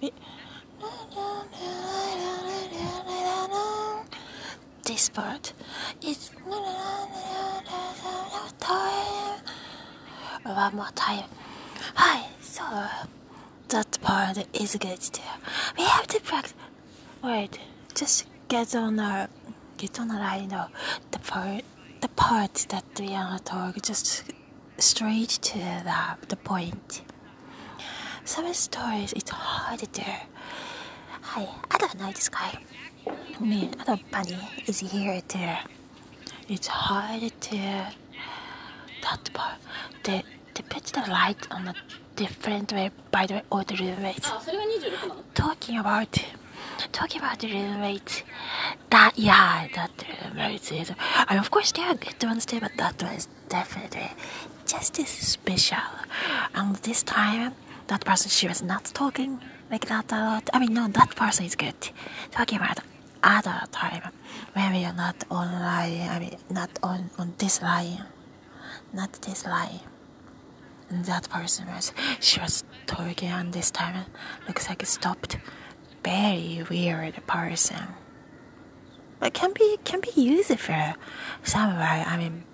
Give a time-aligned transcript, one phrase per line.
[0.00, 0.12] This
[5.10, 5.52] part
[6.02, 6.30] is
[10.42, 11.24] one more time.
[11.94, 12.62] Hi, so
[13.68, 15.22] that part is good too.
[15.76, 16.54] We have to practice.
[17.22, 17.60] Wait,
[17.94, 19.28] just get on a
[19.76, 20.48] get on a line
[21.10, 21.62] the part
[22.00, 24.24] the part that we are talking just
[24.78, 27.02] straight to the the point.
[28.30, 30.22] Some stories it's hard there.
[31.20, 32.60] Hi, I don't know this guy.
[33.08, 34.38] I mean, I bunny
[34.68, 35.58] is here there.
[36.48, 37.90] It's hard there.
[39.02, 39.58] That part,
[40.04, 40.22] the
[40.54, 41.74] the put the light on a
[42.14, 44.20] different way by the way or the rate.
[44.22, 44.40] Ah,
[45.34, 46.16] talking about
[46.92, 48.22] talking about the room rate.
[48.90, 50.92] That yeah, that room rate is.
[51.28, 54.12] And of course there are good ones there, but that one is definitely
[54.66, 55.82] just as special.
[56.54, 57.54] And this time
[57.90, 60.48] that person she was not talking like that a lot.
[60.52, 61.74] I mean, no, that person is good.
[62.30, 62.78] Talking about
[63.22, 64.12] other time
[64.52, 66.08] when we are not online.
[66.08, 68.04] I mean, not on on this line,
[68.92, 69.80] not this line.
[70.88, 74.06] And that person was she was talking and this time
[74.46, 75.36] looks like it stopped.
[76.04, 77.82] Very weird person.
[79.18, 80.94] But can be can be useful
[81.42, 82.04] somewhere.
[82.06, 82.44] I mean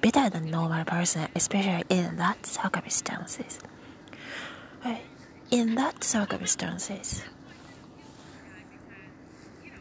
[0.00, 3.60] better than normal person, especially in that circumstances.
[5.52, 7.22] In that circumstances,